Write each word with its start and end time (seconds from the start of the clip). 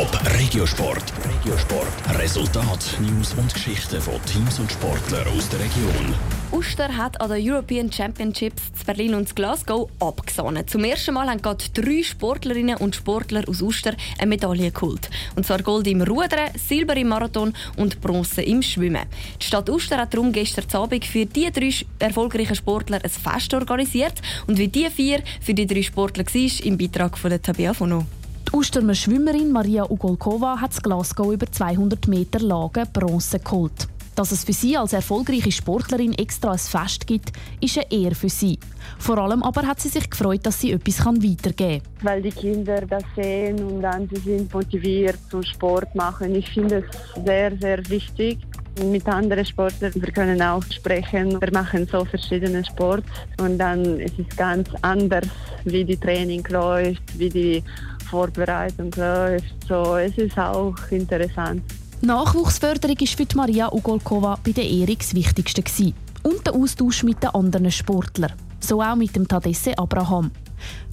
Top 0.00 0.18
Regiosport. 0.38 1.12
Regiosport. 1.28 2.18
Resultat, 2.18 2.98
News 3.00 3.34
und 3.34 3.52
Geschichten 3.52 4.00
von 4.00 4.14
Teams 4.24 4.58
und 4.58 4.72
Sportlern 4.72 5.28
aus 5.28 5.46
der 5.50 5.60
Region. 5.60 6.14
Uster 6.52 6.96
hat 6.96 7.20
an 7.20 7.28
den 7.28 7.46
European 7.46 7.92
Championships 7.92 8.62
in 8.78 8.86
Berlin 8.86 9.14
und 9.14 9.36
Glasgow 9.36 9.90
abgesahnet. 10.00 10.70
Zum 10.70 10.84
ersten 10.84 11.12
Mal 11.12 11.28
haben 11.28 11.42
gerade 11.42 11.62
drei 11.74 12.02
Sportlerinnen 12.02 12.78
und 12.78 12.96
Sportler 12.96 13.46
aus 13.46 13.60
Uster 13.60 13.92
eine 14.18 14.30
Medaille 14.30 14.70
geholt. 14.70 15.10
Und 15.36 15.44
zwar 15.44 15.60
Gold 15.60 15.86
im 15.86 16.00
Rudern, 16.00 16.48
Silber 16.56 16.96
im 16.96 17.08
Marathon 17.08 17.52
und 17.76 18.00
Bronze 18.00 18.40
im 18.40 18.62
Schwimmen. 18.62 19.04
Die 19.38 19.44
Stadt 19.44 19.68
Uster 19.68 19.98
hat 19.98 20.14
darum 20.14 20.32
gestern 20.32 20.64
Abend 20.80 21.04
für 21.04 21.26
die 21.26 21.52
drei 21.52 21.74
erfolgreichen 21.98 22.56
Sportler 22.56 23.00
ein 23.04 23.10
Fest 23.10 23.52
organisiert. 23.52 24.22
Und 24.46 24.56
wie 24.56 24.68
die 24.68 24.88
vier 24.88 25.22
für 25.42 25.52
die 25.52 25.66
drei 25.66 25.82
Sportler 25.82 26.24
war, 26.24 26.64
im 26.64 26.78
Beitrag 26.78 27.18
von 27.18 27.28
der 27.28 27.42
Tabea 27.42 27.74
Fono. 27.74 28.06
Die 28.52 28.56
Ustermer 28.56 28.96
Schwimmerin 28.96 29.52
Maria 29.52 29.88
Ugolkova 29.88 30.60
hat 30.60 30.82
Glasgow 30.82 31.32
über 31.32 31.46
200 31.46 32.08
Meter 32.08 32.40
Lagen 32.40 32.84
Bronze 32.92 33.38
geholt. 33.38 33.86
Dass 34.16 34.32
es 34.32 34.42
für 34.42 34.52
sie 34.52 34.76
als 34.76 34.92
erfolgreiche 34.92 35.52
Sportlerin 35.52 36.14
extra 36.14 36.50
ein 36.50 36.58
Fest 36.58 37.06
gibt, 37.06 37.30
ist 37.60 37.78
eine 37.78 37.92
Ehre 37.92 38.16
für 38.16 38.28
sie. 38.28 38.58
Vor 38.98 39.18
allem 39.18 39.44
aber 39.44 39.64
hat 39.68 39.78
sie 39.78 39.88
sich 39.88 40.10
gefreut, 40.10 40.40
dass 40.42 40.60
sie 40.60 40.72
etwas 40.72 40.98
weitergeben 40.98 41.80
kann. 41.80 41.82
Weil 42.02 42.22
die 42.22 42.30
Kinder 42.32 42.80
das 42.80 43.04
sehen 43.14 43.62
und 43.62 43.82
dann 43.82 44.08
sie 44.08 44.20
sind 44.20 44.52
motiviert 44.52 45.18
zum 45.30 45.44
Sport 45.44 45.94
machen. 45.94 46.34
Ich 46.34 46.50
finde 46.50 46.78
es 46.78 47.24
sehr, 47.24 47.56
sehr 47.56 47.88
wichtig. 47.88 48.38
Mit 48.84 49.06
anderen 49.06 49.44
Sportlern, 49.44 49.92
wir 49.94 50.12
können 50.12 50.42
auch 50.42 50.64
sprechen. 50.70 51.40
Wir 51.40 51.52
machen 51.52 51.86
so 51.86 52.04
verschiedene 52.04 52.64
Sport 52.64 53.04
und 53.38 53.58
dann 53.58 54.00
ist 54.00 54.18
es 54.18 54.36
ganz 54.36 54.68
anders, 54.82 55.26
wie 55.64 55.84
die 55.84 55.96
Training 55.96 56.44
läuft, 56.48 57.02
wie 57.18 57.28
die 57.28 57.62
Vorbereitung 58.10 58.90
läuft. 58.96 59.54
So, 59.68 59.96
es 59.96 60.16
ist 60.18 60.36
auch 60.38 60.74
interessant. 60.90 61.62
Nachwuchsförderung 62.02 62.98
war 62.98 63.06
für 63.06 63.36
Maria 63.36 63.72
Ugolkova 63.72 64.38
bei 64.44 64.52
der 64.52 64.68
Ehrung 64.68 64.98
das 64.98 65.14
Wichtigste. 65.14 65.62
Gewesen. 65.62 65.94
Und 66.22 66.46
der 66.46 66.54
Austausch 66.54 67.02
mit 67.02 67.22
den 67.22 67.30
anderen 67.30 67.70
Sportlern. 67.70 68.32
So 68.58 68.82
auch 68.82 68.96
mit 68.96 69.14
dem 69.16 69.26
Tadesse 69.26 69.78
Abraham. 69.78 70.30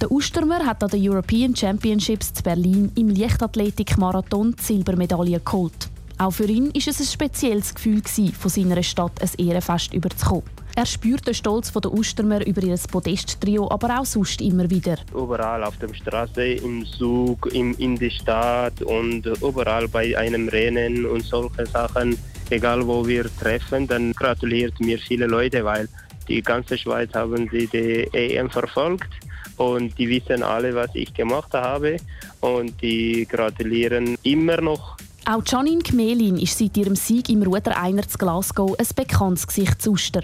Der 0.00 0.10
Ustermer 0.10 0.64
hat 0.66 0.82
an 0.82 0.90
den 0.90 1.08
European 1.08 1.56
Championships 1.56 2.32
in 2.36 2.42
Berlin 2.42 2.92
im 2.96 3.08
Leichtathletik-Marathon 3.08 4.54
Silbermedaille 4.60 5.40
geholt. 5.40 5.88
Auch 6.18 6.32
für 6.32 6.44
ihn 6.44 6.66
war 6.66 6.76
es 6.76 7.00
ein 7.00 7.06
spezielles 7.06 7.74
Gefühl, 7.74 8.02
von 8.38 8.50
seiner 8.50 8.82
Stadt 8.82 9.20
ein 9.20 9.46
Ehrenfest 9.46 9.94
überzukommen. 9.94 10.44
Er 10.76 10.86
spürt 10.86 11.24
den 11.24 11.34
Stolz 11.34 11.72
der 11.72 11.92
Ustermer 11.92 12.44
über 12.44 12.60
ihr 12.60 12.76
Podest-Trio, 12.90 13.70
aber 13.70 14.00
auch 14.00 14.04
sonst 14.04 14.40
immer 14.40 14.68
wieder. 14.68 14.96
Überall 15.14 15.62
auf 15.62 15.76
der 15.76 15.94
Straße, 15.94 16.44
im 16.44 16.84
Zug, 16.84 17.46
im, 17.52 17.76
in 17.78 17.94
der 17.96 18.10
Stadt 18.10 18.82
und 18.82 19.24
überall 19.24 19.86
bei 19.86 20.18
einem 20.18 20.48
Rennen 20.48 21.06
und 21.06 21.22
solche 21.22 21.64
Sachen. 21.66 22.18
Egal 22.50 22.84
wo 22.84 23.06
wir 23.06 23.24
treffen, 23.36 23.86
dann 23.86 24.12
gratuliert 24.14 24.80
mir 24.80 24.98
viele 24.98 25.26
Leute, 25.26 25.64
weil 25.64 25.88
die 26.26 26.42
ganze 26.42 26.76
Schweiz 26.76 27.14
haben 27.14 27.48
sie 27.52 27.68
die 27.68 28.08
EM 28.12 28.50
verfolgt 28.50 29.10
und 29.56 29.96
die 29.96 30.08
wissen 30.08 30.42
alle, 30.42 30.74
was 30.74 30.90
ich 30.94 31.14
gemacht 31.14 31.54
habe 31.54 31.98
und 32.40 32.82
die 32.82 33.26
gratulieren 33.30 34.16
immer 34.24 34.60
noch 34.60 34.96
auch 35.26 35.42
Janine 35.46 35.82
Gmelin 35.82 36.36
ist 36.36 36.58
seit 36.58 36.76
ihrem 36.76 36.96
Sieg 36.96 37.30
im 37.30 37.42
Ruder-Einer 37.42 38.06
zu 38.06 38.18
Glasgow 38.18 38.76
ein 38.78 38.86
bekanntes 38.94 39.46
Gesicht 39.46 39.80
zu 39.80 39.92
Uster. 39.92 40.20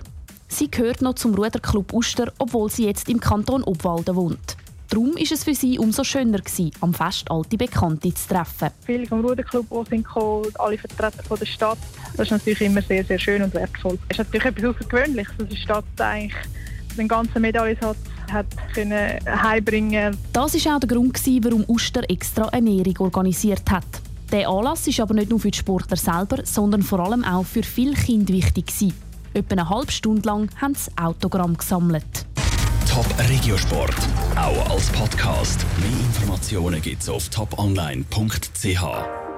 Sie 0.52 0.68
gehört 0.70 1.00
noch 1.00 1.14
zum 1.14 1.34
Ruderclub 1.34 1.92
Uster, 1.92 2.32
obwohl 2.38 2.68
sie 2.70 2.84
jetzt 2.84 3.08
im 3.08 3.20
Kanton 3.20 3.62
Obwalden 3.62 4.16
wohnt. 4.16 4.56
Darum 4.88 5.14
war 5.14 5.22
es 5.22 5.44
für 5.44 5.54
sie 5.54 5.78
umso 5.78 6.02
schöner, 6.02 6.38
gewesen, 6.38 6.72
am 6.80 6.92
Fest 6.92 7.30
alte 7.30 7.56
Bekannte 7.56 8.12
zu 8.12 8.28
treffen. 8.28 8.70
Viele 8.84 9.06
vom 9.06 9.20
Ruderclub 9.24 9.68
sind 9.88 10.04
gekommen, 10.04 10.48
alle 10.58 10.76
Vertreter 10.76 11.22
von 11.22 11.38
der 11.38 11.46
Stadt. 11.46 11.78
Das 12.16 12.26
ist 12.26 12.32
natürlich 12.32 12.60
immer 12.62 12.82
sehr, 12.82 13.04
sehr 13.04 13.18
schön 13.18 13.40
und 13.42 13.54
wertvoll. 13.54 13.96
Es 14.08 14.18
ist 14.18 14.26
natürlich 14.26 14.44
etwas 14.44 14.64
Außergewöhnliches, 14.64 15.34
dass 15.38 15.48
die 15.48 15.56
Stadt 15.56 15.84
eigentlich 15.98 16.34
den 16.98 17.06
ganzen 17.06 17.40
Medaillensatz 17.40 17.98
hat 18.32 18.46
können 18.74 19.18
heimbringen. 19.26 20.16
Das 20.32 20.54
war 20.64 20.76
auch 20.76 20.80
der 20.80 20.88
Grund, 20.88 21.18
warum 21.44 21.64
Uster 21.68 22.02
extra 22.10 22.46
eine 22.46 22.70
Ernährung 22.70 22.98
organisiert 22.98 23.70
hat. 23.70 23.86
Der 24.32 24.48
Anlass 24.48 24.86
ist 24.88 24.98
aber 24.98 25.14
nicht 25.14 25.30
nur 25.30 25.38
für 25.38 25.52
die 25.52 25.58
Sportler 25.58 25.96
selber, 25.96 26.44
sondern 26.44 26.82
vor 26.82 27.00
allem 27.00 27.24
auch 27.24 27.44
für 27.44 27.62
viele 27.62 27.94
Kinder 27.94 28.34
wichtig 28.34 28.66
gewesen. 28.66 29.09
Etwa 29.32 29.52
eine 29.52 29.68
halbe 29.68 29.92
Stunde 29.92 30.22
lang 30.28 30.50
haben 30.60 30.74
sie 30.74 30.90
Autogramm 30.96 31.56
gesammelt. 31.56 32.26
Top 32.88 33.06
Regiosport, 33.28 33.94
auch 34.34 34.70
als 34.70 34.88
Podcast. 34.90 35.64
Mehr 35.78 35.90
Informationen 35.90 36.82
gibt 36.82 37.02
es 37.02 37.08
auf 37.08 37.28
toponline.ch. 37.28 39.20